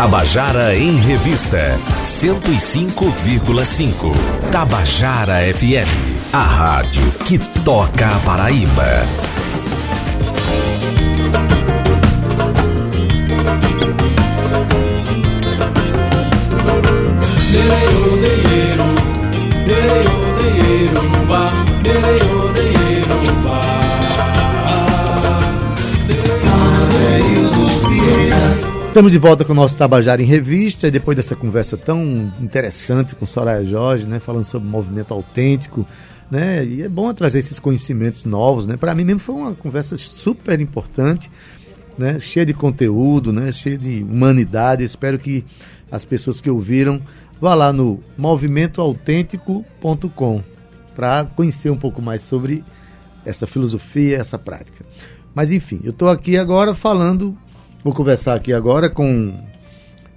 [0.00, 4.50] Tabajara em Revista 105,5.
[4.50, 5.90] Tabajara FM,
[6.32, 9.04] a rádio que toca a Paraíba.
[29.00, 33.14] Estamos de volta com o nosso Tabajara em Revista, e depois dessa conversa tão interessante
[33.14, 35.86] com Soraya Jorge, né, falando sobre movimento autêntico,
[36.30, 39.96] né, e é bom trazer esses conhecimentos novos, né, para mim mesmo foi uma conversa
[39.96, 41.30] super importante,
[41.96, 45.46] né, cheia de conteúdo, né, cheia de humanidade, espero que
[45.90, 47.00] as pessoas que ouviram
[47.40, 50.42] vá lá no movimentoautêntico.com
[50.94, 52.62] para conhecer um pouco mais sobre
[53.24, 54.84] essa filosofia, essa prática.
[55.34, 57.34] Mas enfim, eu estou aqui agora falando
[57.82, 59.32] Vou conversar aqui agora com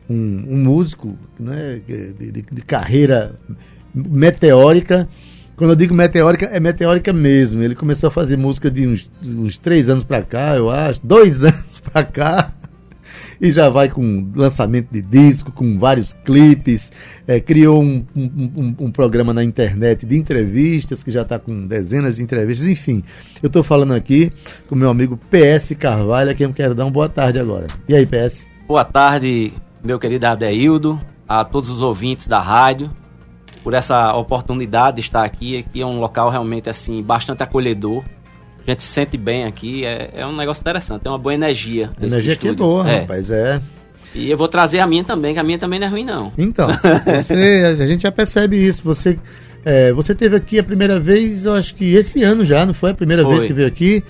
[0.10, 3.36] um, um músico né, de, de, de, carreira
[3.94, 5.08] meteórica.
[5.56, 7.62] Quando eu digo meteórica, é meteórica mesmo.
[7.62, 11.44] Ele começou a fazer música de uns, uns três anos para cá, eu acho, dois
[11.46, 12.54] anos para cá
[13.44, 16.94] e já vai com lançamento de disco, com vários clipes,
[17.28, 18.24] é, criou um, um,
[18.56, 23.04] um, um, programa na internet de entrevistas, que já está com dezenas de entrevistas, enfim.
[23.42, 24.32] Eu estou falando aqui
[24.70, 27.68] com meu amigo PS Carvalho, a quem eu quero dar uma boa tarde agora.
[27.86, 28.48] E aí, PS?
[28.66, 29.52] Boa tarde,
[29.84, 32.90] meu querido Adeildo, a todos os ouvintes da rádio,
[33.62, 35.58] por essa oportunidade de estar aqui.
[35.58, 38.06] Aqui é um local realmente assim bastante acolhedor
[38.66, 41.90] a gente se sente bem aqui, é, é um negócio interessante, tem uma boa energia.
[42.02, 43.00] Energia aqui é boa, é.
[43.02, 43.62] rapaz, é.
[44.16, 46.32] E eu vou trazer a minha também, que a minha também não é ruim, não.
[46.38, 46.68] Então,
[47.06, 48.84] você, a gente já percebe isso.
[48.84, 49.18] Você,
[49.66, 52.92] é, você teve aqui a primeira vez, eu acho que esse ano já, não foi
[52.92, 53.36] a primeira foi.
[53.36, 54.04] vez que veio aqui?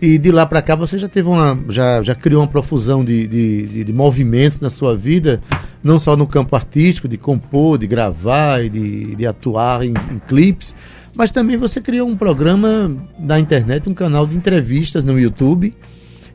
[0.00, 1.58] E de lá para cá você já teve uma.
[1.70, 5.40] já, já criou uma profusão de, de, de, de, movimentos na sua vida,
[5.82, 10.18] não só no campo artístico, de compor, de gravar e de, de atuar em, em
[10.28, 10.76] clipes,
[11.16, 15.74] mas também você criou um programa na internet, um canal de entrevistas no YouTube,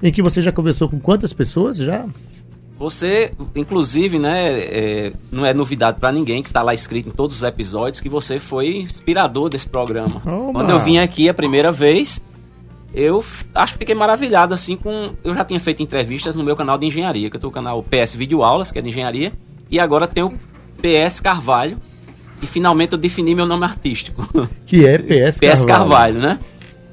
[0.02, 2.08] em que você já conversou com quantas pessoas já?
[2.74, 7.36] Você, inclusive, né, é, não é novidade para ninguém que está lá escrito em todos
[7.36, 10.19] os episódios que você foi inspirador desse programa.
[10.25, 10.52] Oba.
[10.52, 12.19] Quando eu vim aqui a primeira vez,
[12.92, 15.12] eu acho que fiquei maravilhado assim com.
[15.24, 17.84] Eu já tinha feito entrevistas no meu canal de engenharia, que eu tenho o canal
[17.84, 19.31] PS Vídeo Aulas, que é de engenharia,
[19.69, 20.34] e agora tem o
[20.81, 21.78] PS Carvalho,
[22.41, 24.28] e finalmente eu defini meu nome artístico.
[24.66, 25.57] Que é PS Carvalho.
[25.57, 26.40] PS Carvalho, né?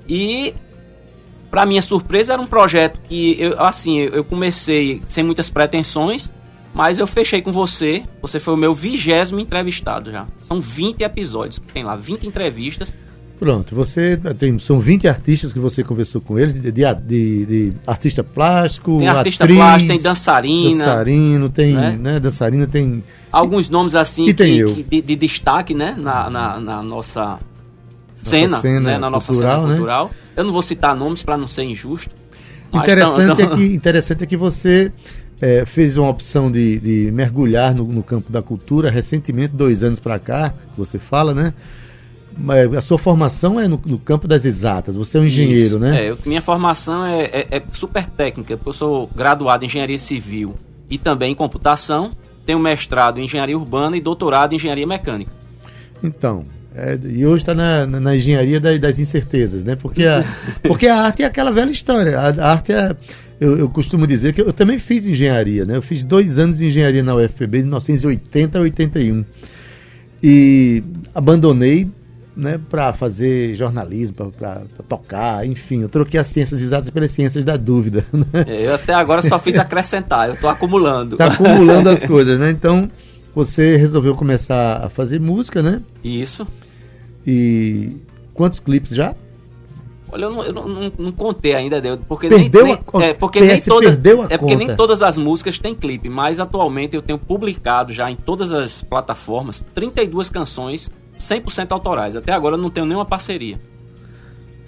[0.08, 0.54] E
[1.50, 6.32] para minha surpresa era um projeto que eu assim, eu comecei sem muitas pretensões,
[6.74, 8.02] mas eu fechei com você.
[8.20, 10.26] Você foi o meu vigésimo entrevistado já.
[10.42, 12.96] São 20 episódios que tem lá, 20 entrevistas.
[13.38, 17.72] Pronto, você tem, são 20 artistas que você conversou com eles, de, de, de, de
[17.86, 21.96] artista plástico, tem artista atriz, plástico, tem dançarina, dançarino, tem, né?
[21.96, 26.82] né dançarina, tem alguns nomes assim que, que de, de, destaque, né, na, na, na
[26.82, 27.38] nossa
[28.12, 30.04] cena, nossa cena né, na nossa cultural, cena cultural.
[30.06, 30.10] Né?
[30.36, 32.10] Eu não vou citar nomes para não ser injusto.
[32.72, 34.92] Interessante, É que, interessante é que você
[35.40, 40.00] é, fez uma opção de, de mergulhar no, no, campo da cultura recentemente, dois anos
[40.00, 41.54] para cá, você fala, né?
[42.76, 46.04] A sua formação é no, no, campo das exatas, você é um engenheiro, Isso, né?
[46.04, 49.98] É, eu, minha formação é, é, é super técnica, porque eu sou graduado em engenharia
[49.98, 50.54] civil
[50.88, 52.12] e também em computação
[52.46, 55.32] tenho mestrado em engenharia urbana e doutorado em engenharia mecânica.
[56.02, 59.74] Então, é, e hoje está na, na, na, engenharia das, das, incertezas, né?
[59.74, 60.24] Porque a,
[60.62, 62.18] porque a arte é aquela velha história.
[62.18, 62.96] A, a arte é.
[63.40, 65.76] Eu, eu, costumo dizer que eu, eu, também fiz engenharia, né?
[65.76, 69.24] Eu fiz dois anos de engenharia na UFPB, de 1980 a 81.
[70.22, 70.82] E
[71.14, 71.88] abandonei
[72.38, 75.82] né, para fazer jornalismo, para tocar, enfim.
[75.82, 78.04] Eu troquei as ciências exatas pelas ciências da dúvida.
[78.18, 78.44] Né?
[78.48, 81.14] É, eu até agora só fiz acrescentar, eu estou acumulando.
[81.14, 82.50] Está acumulando as coisas, né?
[82.50, 82.90] Então,
[83.34, 85.80] você resolveu começar a fazer música, né?
[86.02, 86.46] Isso.
[87.26, 87.96] E
[88.34, 89.14] quantos clipes já?
[90.10, 93.60] Olha, eu não, eu não, não contei ainda, porque perdeu nem, nem é, porque nem
[93.60, 94.00] todas,
[94.30, 98.16] é porque nem todas as músicas têm clipe, mas atualmente eu tenho publicado já em
[98.16, 102.16] todas as plataformas 32 canções 100% autorais.
[102.16, 103.60] Até agora eu não tenho nenhuma parceria.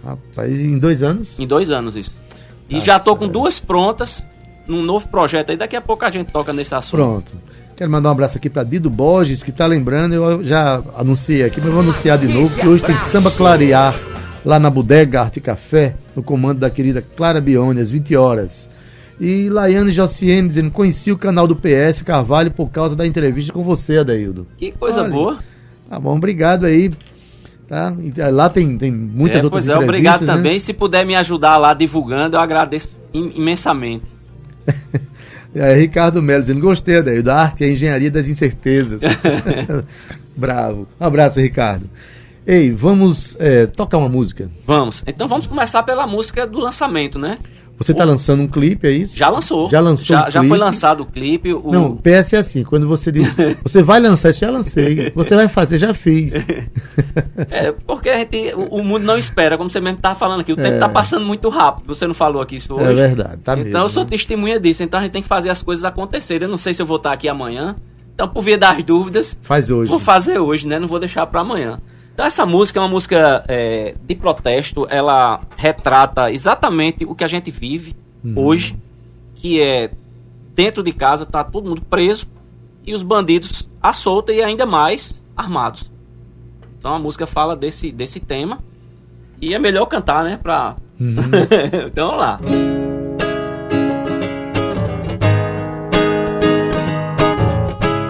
[0.05, 1.39] Rapaz, em dois anos?
[1.39, 2.13] Em dois anos isso.
[2.69, 4.29] E Nossa, já tô com duas prontas
[4.67, 7.01] num novo projeto aí, daqui a pouco a gente toca nesse assunto.
[7.01, 7.33] Pronto.
[7.77, 11.61] Quero mandar um abraço aqui para Dido Borges, que tá lembrando, eu já anunciei aqui,
[11.61, 13.99] mas vou anunciar de novo, que hoje tem Samba Clarear
[14.45, 18.69] lá na Bodega Arte Café, no comando da querida Clara Bione, às 20 horas.
[19.19, 23.63] E Laiane Jociene dizendo: conheci o canal do PS Carvalho por causa da entrevista com
[23.63, 24.47] você, Adaildo.
[24.57, 25.39] Que coisa Olha, boa.
[25.91, 26.93] Tá bom, obrigado aí.
[27.69, 27.93] Tá?
[28.31, 30.33] Lá tem, tem muitas é, outras pois é, obrigado né?
[30.33, 30.57] também.
[30.61, 34.05] Se puder me ajudar lá divulgando, eu agradeço imensamente.
[35.53, 39.01] É, Ricardo Melo dizendo, gostei, Adair, da arte e a engenharia das incertezas.
[40.37, 40.87] Bravo.
[41.01, 41.91] Um abraço, Ricardo.
[42.47, 44.49] Ei, vamos é, tocar uma música?
[44.65, 45.03] Vamos.
[45.09, 47.37] Então vamos começar pela música do lançamento, né?
[47.81, 49.17] Você está lançando um clipe, é isso?
[49.17, 49.71] Já lançou.
[49.71, 51.55] Já lançou Já, um já foi lançado o clipe.
[51.55, 51.73] O...
[51.73, 53.35] Não, PS é assim, quando você diz,
[53.65, 55.11] você vai lançar, já lancei.
[55.15, 56.35] Você vai fazer, já fiz.
[57.49, 60.53] é, porque a gente, o, o, mundo não espera, como você mesmo está falando aqui.
[60.53, 60.63] O é.
[60.63, 61.87] tempo está passando muito rápido.
[61.87, 62.85] Você não falou aqui isso é hoje.
[62.85, 64.83] É verdade, tá Então mesmo, eu sou testemunha disso.
[64.83, 66.45] Então a gente tem que fazer as coisas acontecerem.
[66.45, 67.77] Eu não sei se eu vou estar aqui amanhã.
[68.15, 69.89] Então, por via das dúvidas, faz hoje.
[69.89, 70.79] Vou fazer hoje, né?
[70.79, 71.81] Não vou deixar para amanhã.
[72.13, 74.87] Então essa música é uma música é, de protesto.
[74.91, 78.35] Ela retrata exatamente o que a gente vive uhum.
[78.37, 78.77] hoje,
[79.35, 79.91] que é
[80.55, 82.27] dentro de casa tá todo mundo preso
[82.87, 85.91] e os bandidos à solta e ainda mais armados.
[86.79, 88.59] Então a música fala desse, desse tema
[89.41, 90.39] e é melhor cantar, né?
[90.43, 90.77] Pra...
[90.99, 91.15] Uhum.
[91.87, 92.41] então vamos lá.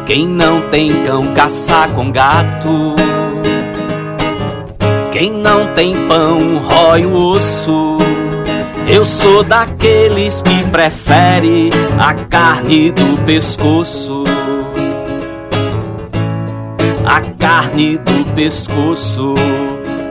[0.06, 2.96] Quem não tem cão caça com gato.
[5.20, 7.98] Quem não tem pão rói o osso.
[8.88, 11.68] Eu sou daqueles que prefere
[11.98, 14.24] a carne do pescoço.
[17.04, 19.34] A carne do pescoço.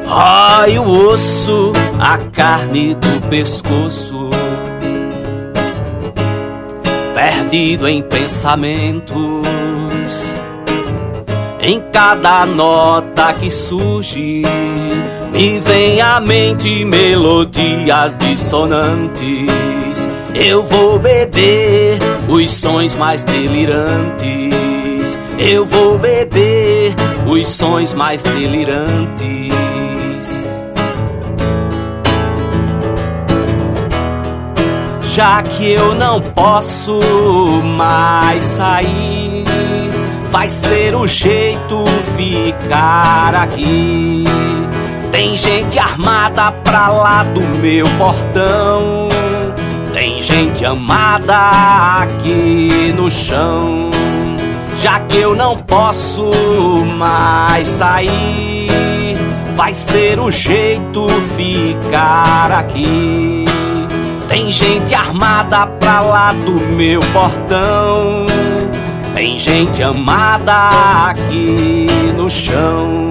[0.06, 4.30] Rói o osso, a carne do pescoço.
[7.16, 9.18] Perdido em pensamentos,
[11.60, 14.44] em cada nota que surge
[15.32, 19.30] me vem à mente melodias dissonantes.
[20.34, 24.30] Eu vou beber os sons mais delirantes.
[25.38, 26.94] Eu vou beber
[27.26, 29.50] os sons mais delirantes.
[35.04, 37.00] Já que eu não posso
[37.64, 39.44] mais sair,
[40.30, 41.84] vai ser o jeito
[42.16, 44.24] ficar aqui
[45.12, 49.10] tem gente armada pra lá do meu portão.
[49.94, 53.90] Tem gente amada aqui no chão.
[54.76, 56.32] Já que eu não posso
[56.98, 59.18] mais sair,
[59.56, 63.46] vai ser o jeito ficar aqui.
[64.28, 68.26] Tem gente armada pra lá do meu portão.
[69.14, 70.70] Tem gente amada
[71.10, 73.10] aqui no chão.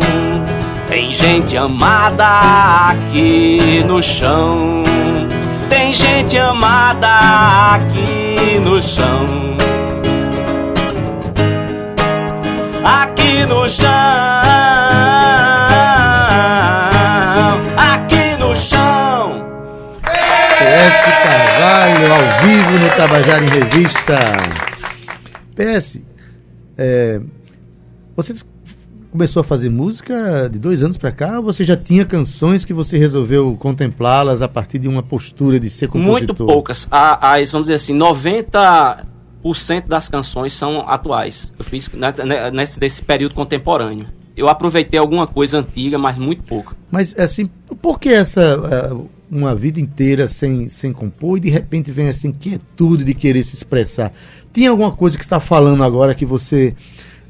[0.88, 2.25] Tem gente amada
[2.88, 4.82] aqui no chão.
[5.69, 9.56] Tem gente amada aqui no chão.
[12.82, 13.90] Aqui no chão.
[17.76, 19.44] Aqui no chão.
[20.02, 24.17] PS Carvalho ao vivo no Tabajara em Revista.
[25.55, 26.00] PS,
[26.79, 27.20] é,
[28.17, 28.34] você
[29.10, 31.38] começou a fazer música de dois anos para cá?
[31.38, 35.70] Ou você já tinha canções que você resolveu contemplá-las a partir de uma postura de
[35.70, 36.20] ser compositor?
[36.20, 36.87] Muito poucas.
[36.90, 41.52] As, vamos dizer assim, 90% das canções são atuais.
[41.58, 41.88] Eu fiz
[42.52, 44.06] nesse, nesse período contemporâneo.
[44.37, 46.76] Eu aproveitei alguma coisa antiga, mas muito pouco.
[46.90, 47.50] Mas, assim,
[47.82, 48.40] por que essa...
[48.40, 53.44] Eh, uma vida inteira sem, sem compor e de repente vem essa inquietude de querer
[53.44, 54.12] se expressar.
[54.53, 56.74] Tinha alguma coisa que está falando agora que você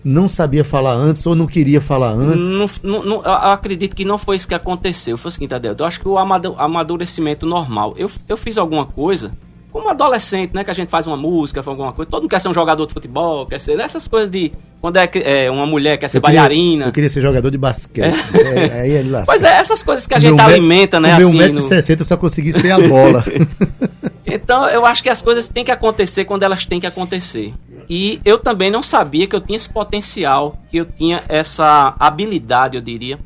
[0.09, 2.45] não sabia falar antes ou não queria falar antes?
[2.45, 5.19] Não, não, não, eu acredito que não foi isso que aconteceu.
[5.19, 7.95] Foi o seguinte, Adel, eu acho que o amadurecimento normal.
[7.97, 9.33] Eu, eu fiz alguma coisa,
[9.71, 10.65] como adolescente, né?
[10.65, 12.11] Que a gente faz uma música, faz alguma coisa.
[12.11, 14.51] Todo mundo quer ser um jogador de futebol, quer ser essas coisas de.
[14.81, 16.87] Quando é, é uma mulher quer ser eu queria, bailarina.
[16.87, 18.15] Eu queria ser jogador de basquete.
[18.35, 18.79] É.
[18.81, 21.19] É, ele pois é, essas coisas que a gente alimenta, né?
[21.19, 22.01] Meu assim, 1,60m no...
[22.01, 23.25] eu só consegui ser a bola.
[24.29, 27.55] então eu acho que as coisas têm que acontecer quando elas têm que acontecer.
[27.89, 32.77] E eu também não sabia que eu tinha esse potencial, que eu tinha essa habilidade,
[32.77, 33.19] eu diria,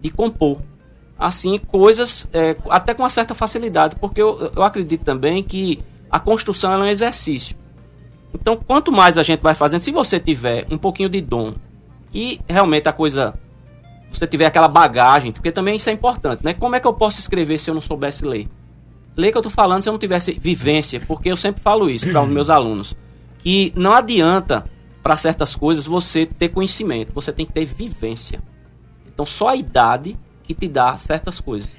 [0.00, 0.58] de compor.
[1.18, 5.80] Assim, coisas é, até com uma certa facilidade, porque eu, eu acredito também que
[6.10, 7.54] a construção é um exercício.
[8.34, 11.54] Então, quanto mais a gente vai fazendo, se você tiver um pouquinho de dom
[12.12, 13.34] e realmente a coisa.
[14.12, 16.52] Você tiver aquela bagagem, porque também isso é importante, né?
[16.52, 18.48] Como é que eu posso escrever se eu não soubesse ler?
[19.20, 22.08] Ler que eu tô falando se eu não tivesse vivência, porque eu sempre falo isso
[22.08, 22.96] para os meus alunos
[23.40, 24.64] que não adianta
[25.02, 28.40] para certas coisas você ter conhecimento, você tem que ter vivência.
[29.12, 31.70] Então só a idade que te dá certas coisas.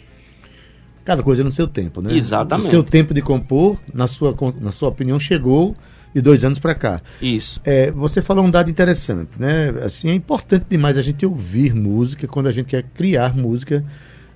[1.04, 2.14] Cada coisa no seu tempo, né?
[2.14, 2.68] Exatamente.
[2.68, 5.76] O seu tempo de compor, na sua, na sua opinião, chegou
[6.14, 7.02] de dois anos para cá.
[7.22, 7.60] Isso.
[7.64, 9.70] É, você falou um dado interessante, né?
[9.84, 13.84] Assim, é importante demais a gente ouvir música quando a gente quer criar música.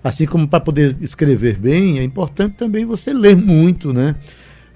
[0.05, 4.15] Assim como para poder escrever bem, é importante também você ler muito, né?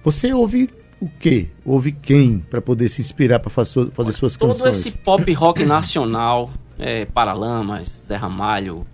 [0.04, 1.50] Você ouve o quê?
[1.64, 4.64] Houve quem para poder se inspirar para fazer, fazer suas Todo canções?
[4.64, 8.88] Todo esse pop rock nacional, é, Paralamas, Zé Ramalho,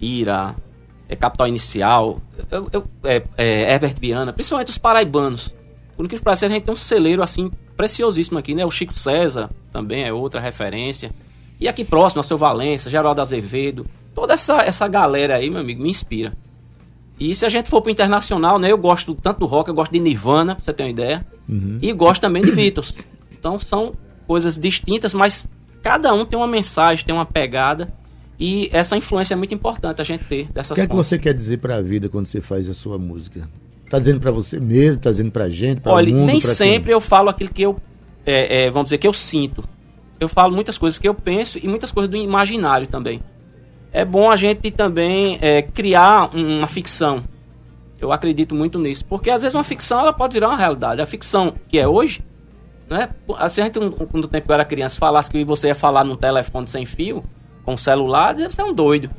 [0.00, 0.56] Ira,
[1.10, 5.54] é, Capital Inicial, eu, eu, é, é, Herbert Viana, principalmente os paraibanos.
[5.94, 8.64] Por que pareça, a gente tem um celeiro assim preciosíssimo aqui, né?
[8.64, 11.12] O Chico César também é outra referência.
[11.60, 15.82] E aqui próximo, o seu Valença, Geraldo Azevedo, toda essa, essa galera aí, meu amigo,
[15.82, 16.32] me inspira.
[17.18, 18.72] E se a gente for pro internacional, né?
[18.72, 21.24] Eu gosto tanto do rock, eu gosto de Nirvana, pra você ter uma ideia.
[21.48, 21.78] Uhum.
[21.80, 22.94] E gosto também de Beatles.
[23.30, 23.94] Então são
[24.26, 25.48] coisas distintas, mas
[25.82, 27.92] cada um tem uma mensagem, tem uma pegada.
[28.38, 31.18] E essa influência é muito importante a gente ter dessas O que é que você
[31.18, 33.48] quer dizer para a vida quando você faz a sua música?
[33.88, 36.92] Tá dizendo para você mesmo, tá dizendo pra gente, para Olha, mundo, nem sempre quem?
[36.92, 37.76] eu falo aquilo que eu,
[38.24, 39.62] é, é, vamos dizer, que eu sinto.
[40.18, 43.20] Eu falo muitas coisas que eu penso e muitas coisas do imaginário também
[43.92, 47.22] é bom a gente também é, criar uma ficção.
[48.00, 49.04] Eu acredito muito nisso.
[49.04, 51.00] Porque às vezes uma ficção ela pode virar uma realidade.
[51.00, 52.24] A ficção que é hoje,
[52.88, 53.10] né?
[53.50, 56.66] Se a gente, no tempo eu era criança, falasse que você ia falar num telefone
[56.66, 57.22] sem fio,
[57.64, 59.10] com celular, você é um doido.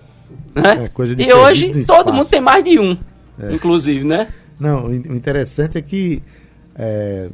[0.53, 0.89] Né?
[0.89, 2.98] É, e hoje todo mundo tem mais de um,
[3.39, 3.53] é.
[3.53, 4.27] inclusive, né?
[4.60, 6.22] Não, o interessante é que
[6.75, 7.30] é,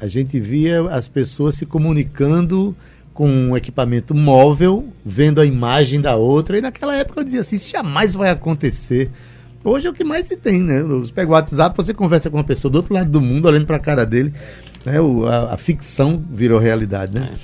[0.00, 2.76] a gente via as pessoas se comunicando
[3.14, 6.58] com um equipamento móvel, vendo a imagem da outra.
[6.58, 9.10] E naquela época eu dizia assim, isso jamais vai acontecer.
[9.62, 10.82] Hoje é o que mais se tem, né?
[10.82, 13.64] Você pega o WhatsApp, você conversa com uma pessoa do outro lado do mundo, olhando
[13.64, 14.34] para a cara dele.
[14.84, 15.00] Né?
[15.00, 17.30] O, a, a, ficção virou realidade, né?
[17.32, 17.38] É.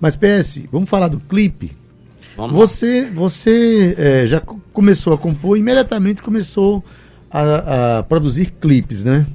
[0.00, 1.76] Mas PS, vamos falar do clipe.
[2.36, 2.52] Vamos.
[2.52, 4.40] Você, você é, já
[4.72, 6.84] começou a compor, imediatamente começou
[7.28, 9.26] a, a produzir clipes, né?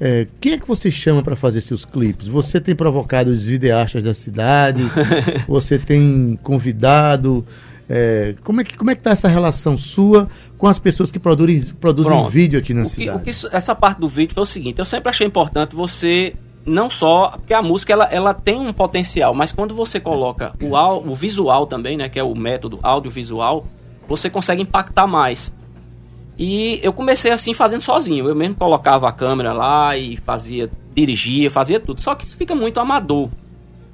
[0.00, 2.26] É, quem é que você chama para fazer seus clipes?
[2.26, 4.82] Você tem provocado os videastas da cidade?
[5.46, 7.46] você tem convidado?
[7.88, 11.18] É, como, é que, como é que tá essa relação sua com as pessoas que
[11.18, 13.18] produzem, produzem vídeo aqui na o que, cidade?
[13.18, 16.88] O que, essa parte do vídeo foi o seguinte, eu sempre achei importante você não
[16.88, 20.76] só porque a música ela, ela tem um potencial, mas quando você coloca o,
[21.10, 23.66] o visual também, né, que é o método audiovisual,
[24.08, 25.52] você consegue impactar mais.
[26.42, 28.26] E eu comecei assim fazendo sozinho.
[28.26, 32.00] Eu mesmo colocava a câmera lá e fazia, dirigia, fazia tudo.
[32.00, 33.28] Só que isso fica muito amador.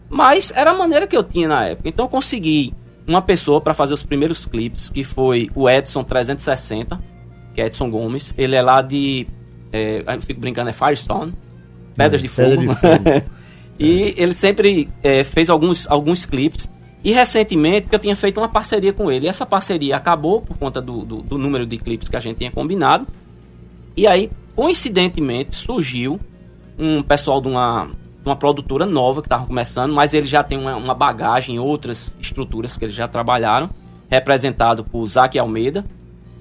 [0.09, 1.89] Mas era a maneira que eu tinha na época.
[1.89, 2.73] Então eu consegui
[3.05, 7.03] uma pessoa para fazer os primeiros clipes, que foi o Edson 360,
[7.53, 8.33] que é Edson Gomes.
[8.39, 9.27] Ele é lá de.
[9.73, 11.35] É, eu fico brincando, é Firestone,
[11.97, 12.59] Pedras de Fogo.
[12.59, 13.31] De fogo.
[13.77, 16.71] e ele sempre é, fez alguns, alguns clipes.
[17.05, 19.27] E recentemente eu tinha feito uma parceria com ele.
[19.27, 22.39] E essa parceria acabou por conta do, do, do número de clipes que a gente
[22.39, 23.07] tinha combinado.
[23.97, 26.21] E aí, coincidentemente, surgiu
[26.79, 27.91] um pessoal de uma,
[28.25, 32.17] uma produtora nova que estava começando, mas ele já tem uma, uma, bagagem em outras
[32.21, 33.71] estruturas que eles já trabalharam,
[34.11, 35.85] representado por Zac Almeida.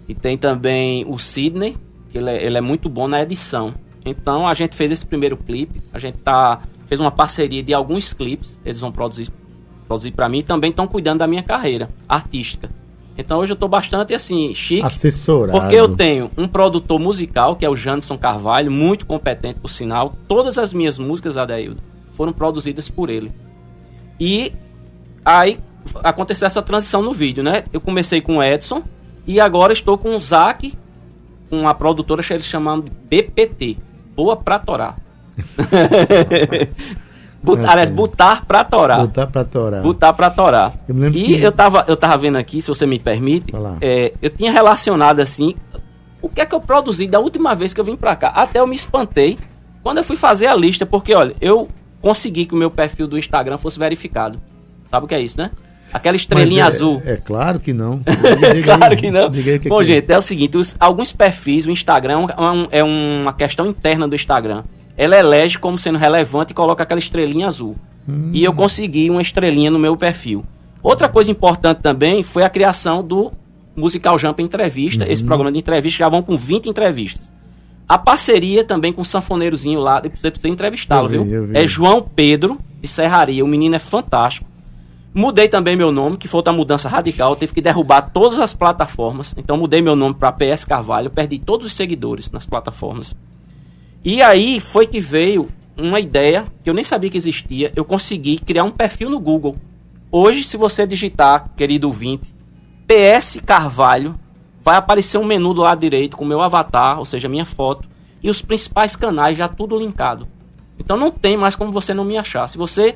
[0.07, 1.77] E tem também o Sidney,
[2.09, 3.73] que ele é, ele é muito bom na edição.
[4.05, 8.13] Então a gente fez esse primeiro clipe, a gente tá, fez uma parceria de alguns
[8.13, 9.29] clipes, eles vão produzir
[9.87, 12.69] produzir para mim, também estão cuidando da minha carreira artística.
[13.17, 14.85] Então hoje eu estou bastante assim, chique.
[14.85, 15.57] Assessorado.
[15.57, 20.13] Porque eu tenho um produtor musical, que é o Janderson Carvalho, muito competente por sinal.
[20.27, 23.31] Todas as minhas músicas, Adeildo, foram produzidas por ele.
[24.19, 24.51] E
[25.23, 25.57] aí
[26.03, 27.63] aconteceu essa transição no vídeo, né?
[27.71, 28.83] Eu comecei com o Edson
[29.25, 30.73] e agora estou com o Zac,
[31.49, 33.77] com uma produtora chamando BPT,
[34.13, 34.97] Boa Pra Torar.
[37.45, 38.99] But, é, aliás, botar pra torar.
[39.01, 39.81] Botar pra torar.
[39.81, 40.73] Botar pra torar.
[40.87, 41.43] Eu e que...
[41.43, 45.55] eu, tava, eu tava vendo aqui, se você me permite, é, eu tinha relacionado assim,
[46.21, 48.29] o que é que eu produzi da última vez que eu vim pra cá.
[48.29, 49.37] Até eu me espantei
[49.83, 51.67] quando eu fui fazer a lista, porque olha, eu
[52.01, 54.41] consegui que o meu perfil do Instagram fosse verificado.
[54.85, 55.51] Sabe o que é isso, né?
[55.93, 57.01] Aquela estrelinha é, azul.
[57.05, 58.01] É claro que não.
[58.65, 59.31] claro que não.
[59.31, 60.15] Que Bom, que gente, é.
[60.15, 64.15] é o seguinte: os, alguns perfis, o Instagram é, um, é uma questão interna do
[64.15, 64.63] Instagram
[64.97, 67.75] ela elege como sendo relevante e coloca aquela estrelinha azul.
[68.07, 68.31] Hum.
[68.33, 70.45] E eu consegui uma estrelinha no meu perfil.
[70.81, 73.31] Outra coisa importante também foi a criação do
[73.75, 75.11] Musical Jump Entrevista, uhum.
[75.11, 77.33] esse programa de entrevista, já vão com 20 entrevistas.
[77.87, 81.49] A parceria também com o sanfoneirozinho lá, você precisa entrevistá-lo, viu?
[81.53, 84.47] É João Pedro, de Serraria, o menino é fantástico.
[85.13, 89.35] Mudei também meu nome, que foi outra mudança radical, teve que derrubar todas as plataformas,
[89.37, 93.15] então mudei meu nome para PS Carvalho, perdi todos os seguidores nas plataformas.
[94.05, 97.73] E aí foi que veio uma ideia que eu nem sabia que existia.
[97.75, 99.55] Eu consegui criar um perfil no Google.
[100.11, 102.31] Hoje, se você digitar, querido ouvinte,
[102.85, 104.15] PS Carvalho,
[104.61, 107.89] vai aparecer um menu do lado direito com meu avatar, ou seja, minha foto,
[108.21, 110.27] e os principais canais já tudo linkado.
[110.77, 112.47] Então não tem mais como você não me achar.
[112.47, 112.95] Se você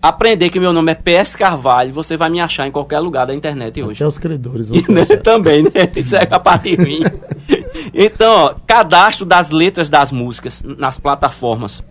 [0.00, 3.34] aprender que meu nome é PS Carvalho, você vai me achar em qualquer lugar da
[3.34, 4.02] internet hoje.
[4.02, 4.70] Até os credores.
[4.70, 5.70] Né, também, né?
[5.96, 7.00] Isso é a parte ruim.
[7.92, 11.84] então, ó, cadastro das letras das músicas nas plataformas.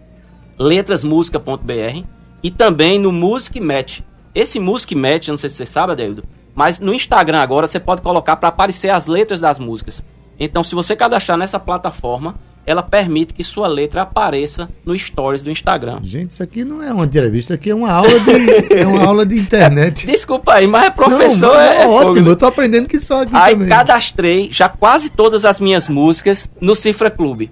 [0.57, 2.03] letrasmusica.br
[2.41, 4.01] e também no Music Match.
[4.33, 6.23] Esse Music Match, não sei se você sabe, Adeildo,
[6.55, 10.05] mas no Instagram agora você pode colocar para aparecer as letras das músicas.
[10.39, 12.35] Então, se você cadastrar nessa plataforma,
[12.67, 16.01] ela permite que sua letra apareça no stories do Instagram.
[16.03, 19.25] Gente, isso aqui não é uma entrevista, aqui é uma aula de, é uma aula
[19.25, 20.05] de internet.
[20.05, 21.53] Desculpa aí, mas é professor.
[21.53, 22.29] Não, é, é, ótimo, fogo.
[22.29, 23.69] eu tô aprendendo que só aqui aí também.
[23.69, 27.49] cadastrei já quase todas as minhas músicas no Cifra Clube.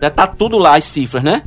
[0.00, 1.42] Já tá tudo lá, as cifras, né?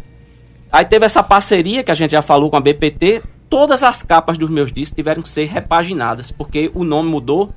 [0.70, 3.22] Aí teve essa parceria que a gente já falou com a BPT.
[3.50, 7.54] Todas as capas dos meus discos tiveram que ser repaginadas, porque o nome mudou.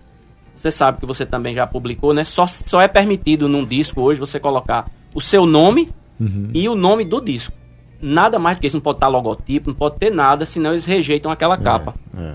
[0.55, 2.23] Você sabe que você também já publicou, né?
[2.23, 4.87] Só, só é permitido num disco hoje você colocar
[5.19, 6.51] o seu nome uhum.
[6.55, 7.53] e o nome do disco.
[8.01, 10.85] Nada mais do que isso, não pode estar logotipo, não pode ter nada, senão eles
[10.85, 11.95] rejeitam aquela é, capa.
[12.17, 12.35] É.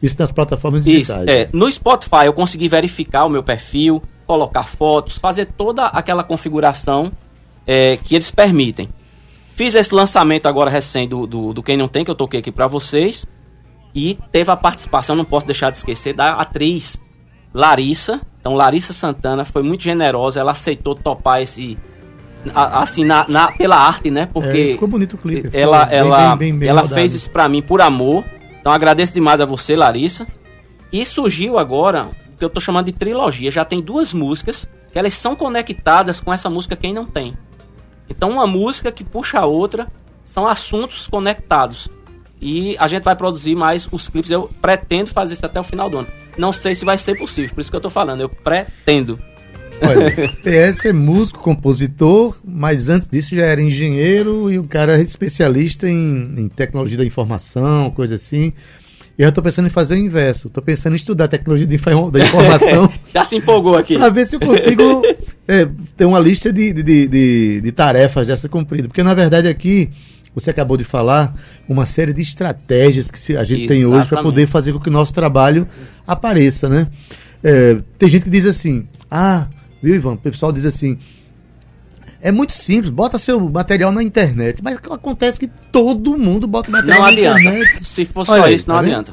[0.00, 1.22] Isso nas plataformas digitais.
[1.22, 1.48] Isso, é.
[1.52, 7.10] No Spotify eu consegui verificar o meu perfil, colocar fotos, fazer toda aquela configuração
[7.66, 8.88] é, que eles permitem.
[9.48, 12.52] Fiz esse lançamento agora recém do, do, do Quem Não Tem, que eu toquei aqui
[12.52, 13.26] para vocês.
[13.92, 17.00] E teve a participação, não posso deixar de esquecer, da atriz
[17.52, 18.20] Larissa.
[18.40, 21.78] Então, Larissa Santana foi muito generosa, ela aceitou topar esse,
[22.54, 24.26] assim, na, na, pela arte, né?
[24.26, 25.50] Porque é, ficou bonito o clipe.
[25.52, 28.24] Ela, bem, ela, bem, bem, ela fez isso pra mim por amor.
[28.60, 30.26] Então agradeço demais a você, Larissa.
[30.92, 33.50] E surgiu agora o que eu tô chamando de trilogia.
[33.50, 37.36] Já tem duas músicas que elas são conectadas com essa música Quem Não Tem.
[38.08, 39.88] Então uma música que puxa a outra
[40.24, 41.88] são assuntos conectados.
[42.40, 44.30] E a gente vai produzir mais os clipes.
[44.30, 46.08] Eu pretendo fazer isso até o final do ano.
[46.36, 48.20] Não sei se vai ser possível, por isso que eu tô falando.
[48.20, 49.18] Eu pretendo.
[49.88, 55.88] Olha, PS é músico, compositor, mas antes disso já era engenheiro e um cara especialista
[55.88, 58.52] em, em tecnologia da informação, coisa assim.
[59.16, 60.48] E eu estou pensando em fazer o inverso.
[60.48, 62.92] Estou pensando em estudar tecnologia da informação.
[63.14, 63.96] já se empolgou aqui.
[63.96, 65.02] Para ver se eu consigo
[65.46, 68.88] é, ter uma lista de, de, de, de tarefas dessa cumprida.
[68.88, 69.88] Porque, na verdade, aqui,
[70.34, 71.32] você acabou de falar,
[71.68, 73.68] uma série de estratégias que a gente Exatamente.
[73.68, 75.68] tem hoje para poder fazer com que o nosso trabalho
[76.04, 76.88] apareça, né?
[77.42, 79.46] É, tem gente que diz assim, ah,
[79.84, 80.14] Viu, Ivan?
[80.14, 80.96] O pessoal diz assim.
[82.22, 84.64] É muito simples, bota seu material na internet.
[84.64, 87.40] Mas acontece que todo mundo bota material não na adianta.
[87.40, 87.86] internet.
[87.86, 89.12] Se for só isso, não tá adianta.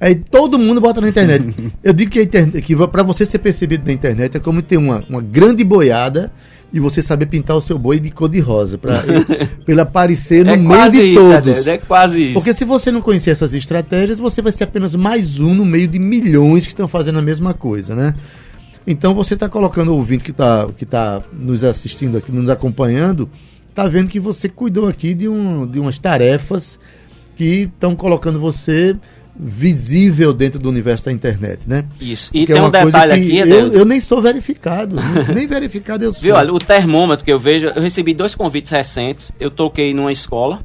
[0.00, 1.52] Aí todo mundo bota na internet.
[1.82, 5.20] Eu digo que, que para você ser percebido na internet é como ter uma, uma
[5.20, 6.32] grande boiada
[6.72, 9.02] e você saber pintar o seu boi de cor de rosa, para
[9.66, 11.66] ele aparecer no é meio de isso, todos.
[11.66, 12.34] É quase isso.
[12.34, 15.88] Porque se você não conhecer essas estratégias, você vai ser apenas mais um no meio
[15.88, 18.14] de milhões que estão fazendo a mesma coisa, né?
[18.86, 23.28] Então você está colocando o ouvinte que está que tá nos assistindo aqui, nos acompanhando,
[23.68, 26.78] está vendo que você cuidou aqui de, um, de umas tarefas
[27.34, 28.96] que estão colocando você
[29.38, 31.84] visível dentro do universo da internet, né?
[32.00, 32.30] Isso.
[32.32, 34.96] E que é tem é um detalhe aqui, eu, eu, nem sou verificado,
[35.34, 36.22] nem verificado eu sou.
[36.22, 39.32] Viu, olha, o termômetro que eu vejo, eu recebi dois convites recentes.
[39.38, 40.60] Eu toquei numa escola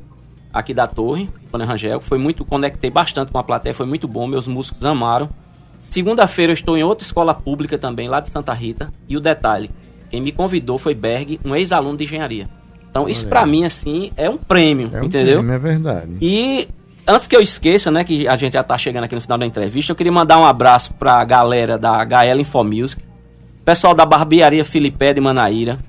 [0.54, 4.28] aqui da Torre, Tony Rangel, foi muito conectei bastante com a plateia, foi muito bom,
[4.28, 5.30] meus músicos amaram.
[5.82, 8.94] Segunda-feira eu estou em outra escola pública também, lá de Santa Rita.
[9.10, 9.72] E o detalhe,
[10.12, 12.48] quem me convidou foi Berg, um ex-aluno de engenharia.
[12.88, 15.40] Então, Olha isso para mim, assim, é um prêmio, é um entendeu?
[15.40, 16.18] Prêmio, é verdade.
[16.22, 16.68] E
[17.08, 19.46] antes que eu esqueça, né, que a gente já tá chegando aqui no final da
[19.46, 23.02] entrevista, eu queria mandar um abraço pra galera da HL Infomusic,
[23.66, 25.80] pessoal da barbearia Filipé de Manaíra,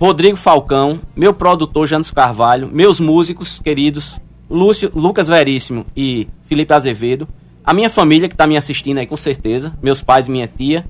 [0.00, 7.28] Rodrigo Falcão, meu produtor Janos Carvalho, meus músicos queridos Lúcio, Lucas Veríssimo e Felipe Azevedo,
[7.64, 10.84] a minha família que está me assistindo aí com certeza, meus pais minha tia,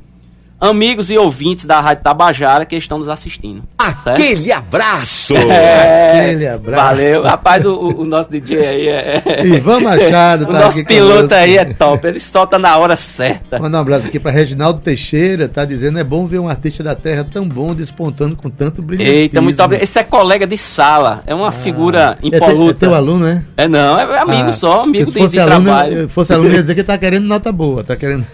[0.63, 3.65] amigos e ouvintes da Rádio Tabajara que estão nos assistindo.
[3.77, 4.59] Aquele certo?
[4.59, 5.35] abraço!
[5.35, 6.83] É, Aquele abraço!
[6.85, 7.23] Valeu!
[7.25, 9.23] Rapaz, o, o nosso DJ aí é.
[9.27, 13.59] é Ivan Machado, tá O nosso piloto aí é top, ele solta na hora certa.
[13.59, 16.95] Manda um abraço aqui para Reginaldo Teixeira, tá dizendo: é bom ver um artista da
[16.95, 19.03] terra tão bom despontando com tanto brilho.
[19.03, 19.83] Eita, muito obrigado.
[19.83, 22.71] Esse é colega de sala, é uma ah, figura impoluta.
[22.71, 23.45] É, te, é teu aluno, né?
[23.57, 26.03] É não, é amigo ah, só, amigo de, de aluno, trabalho.
[26.03, 28.25] Se fosse aluno, ia dizer que tá querendo nota boa, tá querendo.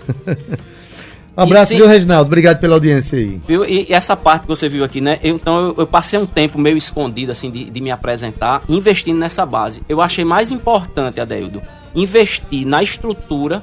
[1.38, 2.26] Um abraço, viu, Reginaldo?
[2.26, 3.40] Obrigado pela audiência aí.
[3.46, 3.64] Viu?
[3.64, 5.20] E, e essa parte que você viu aqui, né?
[5.22, 9.18] Eu, então eu, eu, passei um tempo meio escondido, assim, de, de, me apresentar, investindo
[9.18, 9.80] nessa base.
[9.88, 11.62] Eu achei mais importante, Adeildo,
[11.94, 13.62] investir na estrutura.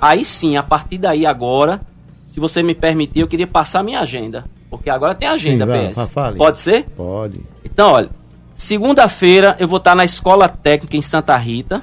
[0.00, 1.80] Aí sim, a partir daí agora,
[2.26, 4.44] se você me permitir, eu queria passar a minha agenda.
[4.68, 6.08] Porque agora tem agenda, sim, PS.
[6.08, 6.36] Fale.
[6.36, 6.82] Pode ser?
[6.96, 7.40] Pode.
[7.64, 8.10] Então, olha,
[8.52, 11.80] segunda-feira eu vou estar na Escola Técnica em Santa Rita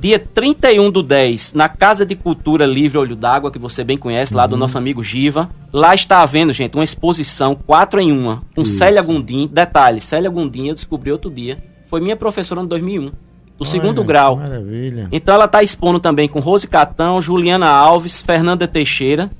[0.00, 4.32] Dia 31 do 10, na Casa de Cultura Livre Olho d'Água, que você bem conhece,
[4.32, 4.60] lá do uhum.
[4.60, 5.50] nosso amigo Giva.
[5.70, 8.78] Lá está havendo, gente, uma exposição 4 em 1, com Isso.
[8.78, 9.46] Célia Gundim.
[9.46, 11.58] Detalhe, Célia Gundim eu descobri outro dia.
[11.84, 13.12] Foi minha professora em 2001, do
[13.58, 14.36] Olha, segundo grau.
[14.36, 15.06] Maravilha.
[15.12, 19.30] Então ela está expondo também com Rose Catão, Juliana Alves, Fernanda Teixeira.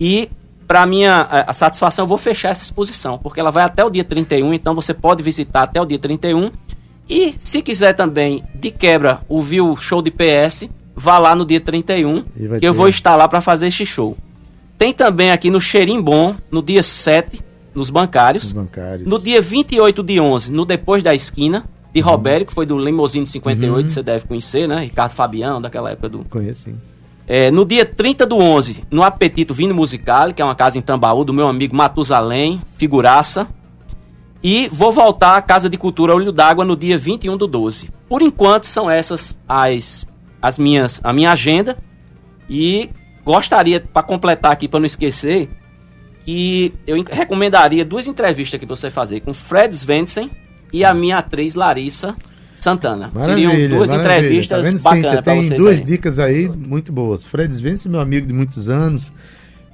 [0.00, 0.28] E
[0.66, 3.90] para minha a, a satisfação, eu vou fechar essa exposição, porque ela vai até o
[3.90, 6.50] dia 31, então você pode visitar até o dia 31.
[7.08, 11.60] E se quiser também, de quebra, ouvir o show de PS, vá lá no dia
[11.60, 12.58] 31, que ter.
[12.62, 14.16] eu vou estar lá para fazer este show.
[14.78, 17.40] Tem também aqui no Xerimbom, no dia 7,
[17.74, 18.52] nos bancários.
[18.52, 19.08] bancários.
[19.08, 22.06] No dia 28 de 11, no Depois da Esquina, de uhum.
[22.06, 23.88] Robério, que foi do Limousine 58, uhum.
[23.88, 24.80] você deve conhecer, né?
[24.80, 26.24] Ricardo Fabião, daquela época do...
[26.24, 26.74] Conheço, sim.
[27.26, 30.82] É, no dia 30 do 11, no Apetito Vino Musical, que é uma casa em
[30.82, 33.46] Tambaú, do meu amigo Matusalém, figuraça.
[34.42, 37.90] E vou voltar à Casa de Cultura Olho d'Água no dia 21 do 12.
[38.08, 40.06] Por enquanto, são essas as,
[40.40, 41.76] as minhas, a minha agenda.
[42.50, 42.90] E
[43.24, 45.48] gostaria, para completar aqui, para não esquecer,
[46.24, 50.28] que eu recomendaria duas entrevistas que você fazer com Fred Svensson
[50.72, 52.16] e a minha atriz Larissa
[52.56, 53.10] Santana.
[53.14, 54.40] Maravilha, Seriam duas maravilha.
[54.40, 55.48] entrevistas tá bacanas para vocês.
[55.48, 55.84] Tem duas aí.
[55.84, 57.26] dicas aí muito boas.
[57.26, 59.12] Fred Svensson, meu amigo de muitos anos.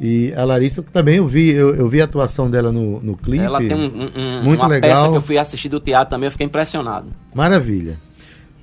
[0.01, 3.43] E a Larissa também eu vi, eu, eu vi a atuação dela no, no clipe.
[3.43, 4.91] Ela tem um, um, muito uma legal.
[4.91, 7.09] peça que eu fui assistir do teatro também, eu fiquei impressionado.
[7.35, 7.97] Maravilha.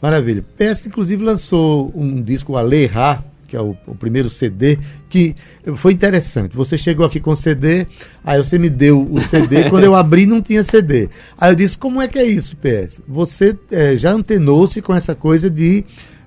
[0.02, 0.46] Maravilha.
[0.58, 4.78] Peça, inclusive, lançou um disco, a Lei Ra, que é o, o, primeiro CD,
[5.10, 5.36] que
[5.76, 6.56] foi interessante.
[6.56, 7.86] Você chegou aqui com CD,
[8.24, 11.10] aí você me deu o CD, quando eu abri não tinha CD.
[11.38, 13.02] Aí eu disse, como é que é isso, PS?
[13.08, 15.86] Você é, já antenou-se com essa coisa de,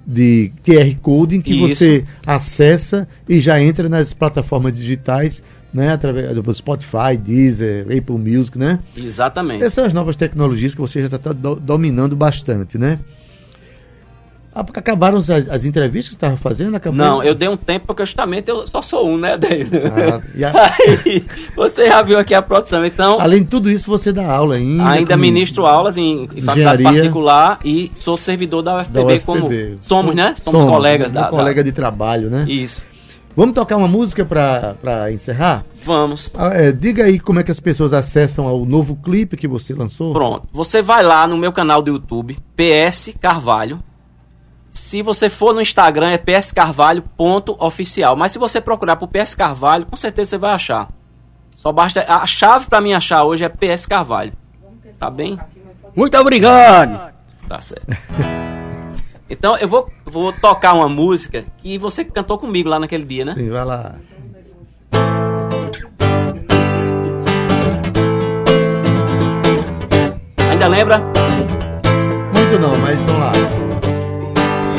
[0.09, 1.77] de QR Code em que isso.
[1.77, 5.43] você acessa e já entra nas plataformas digitais
[5.73, 8.79] né, através do Spotify, Deezer, Apple Music, né?
[8.97, 9.61] Exatamente.
[9.61, 12.99] Essas são as novas tecnologias que você já está do, dominando bastante, né?
[14.59, 16.75] Ah, porque acabaram as, as entrevistas que estava fazendo?
[16.75, 16.99] Acabou...
[16.99, 20.75] Não, eu dei um tempo porque justamente eu só sou um, né, Ah, a...
[21.07, 23.21] Aí, você já viu aqui a produção, então...
[23.21, 24.85] Além de tudo isso, você dá aula ainda?
[24.89, 25.21] Ainda como...
[25.21, 29.21] ministro aulas em, em faculdade particular e sou servidor da UFPB, da UFPB.
[29.25, 29.49] como...
[29.81, 30.35] Somos, né?
[30.43, 31.29] Somos, somos colegas da...
[31.29, 32.45] colega de trabalho, né?
[32.49, 32.83] Isso.
[33.37, 35.65] Vamos tocar uma música para encerrar?
[35.85, 36.33] Vamos.
[36.35, 39.73] Ah, é, diga aí como é que as pessoas acessam ao novo clipe que você
[39.73, 40.13] lançou.
[40.13, 40.49] Pronto.
[40.51, 43.81] Você vai lá no meu canal do YouTube, PS Carvalho.
[44.71, 48.17] Se você for no Instagram é pscarvalho.oficial.
[48.17, 50.89] Mas se você procurar por PS Carvalho, com certeza você vai achar.
[51.55, 52.05] Só basta.
[52.09, 54.33] A chave para mim achar hoje é PS Carvalho.
[54.99, 55.39] Tá bem?
[55.95, 57.13] Muito obrigado!
[57.49, 57.87] Tá certo.
[59.31, 63.35] Então eu vou, vou tocar uma música que você cantou comigo lá naquele dia, né?
[63.35, 63.97] Sim, vai lá.
[70.51, 70.99] Ainda lembra?
[72.33, 73.33] Muito não, mas vamos lá.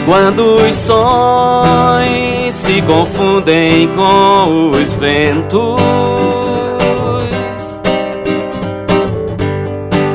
[0.09, 5.79] Quando os sonhos se confundem com os ventos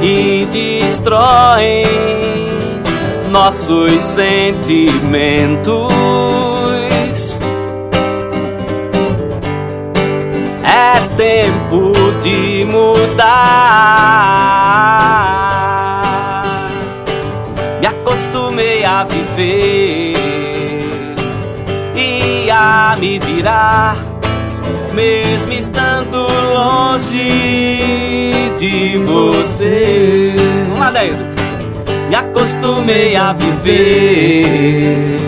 [0.02, 1.87] e destroem
[3.30, 4.68] nossos sentimentos.
[10.64, 13.94] É tempo de mudar.
[17.84, 20.16] Me acostumei a viver
[21.94, 23.98] e a me virar,
[24.94, 27.18] mesmo estando longe
[28.56, 30.32] de você.
[30.64, 31.26] Vamos lá, Deildo
[32.08, 35.18] me acostumei a viver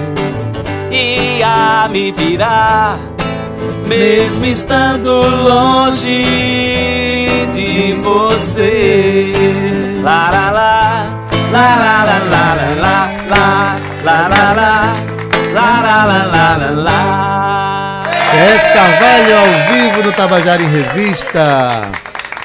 [0.91, 2.99] e a me virar,
[3.87, 5.11] mesmo estando
[5.47, 6.25] longe
[7.53, 9.35] de você.
[10.03, 11.16] La la la,
[11.51, 12.97] la la la la la
[13.31, 13.45] la
[14.05, 14.73] la la la
[15.55, 17.17] la la la la la la.
[18.77, 21.91] Carvalho ao vivo do Tabajara em Revista.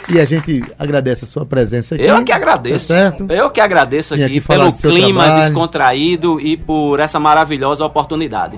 [0.10, 2.04] E a gente agradece a sua presença aqui.
[2.04, 2.88] Eu que agradeço.
[2.88, 3.26] Tá certo?
[3.30, 5.42] Eu que agradeço aqui, aqui pelo clima trabalho.
[5.42, 8.58] descontraído e por essa maravilhosa oportunidade.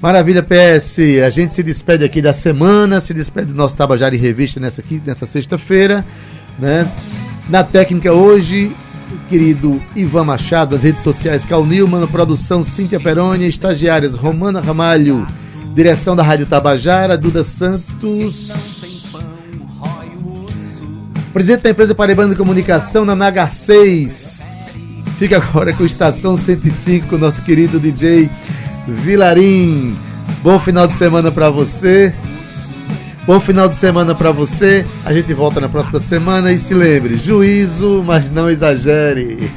[0.00, 0.98] Maravilha, PS.
[1.26, 4.80] A gente se despede aqui da semana, se despede do nosso Tabajara em Revista nessa,
[4.80, 6.04] aqui, nessa sexta-feira.
[6.58, 6.88] Né?
[7.48, 8.74] Na técnica hoje,
[9.30, 15.24] querido Ivan Machado, das redes sociais Cal Nilman, produção Cíntia Peroni, estagiárias Romana Ramalho,
[15.72, 18.50] direção da Rádio Tabajara, Duda Santos.
[21.32, 24.44] Presidente da empresa Paraibana de Comunicação, na Nagar 6.
[25.16, 28.28] Fica agora com Estação 105, nosso querido DJ
[28.88, 29.96] Vilarim.
[30.42, 32.12] Bom final de semana para você.
[33.30, 34.84] Bom final de semana para você.
[35.04, 39.48] A gente volta na próxima semana e se lembre, juízo, mas não exagere.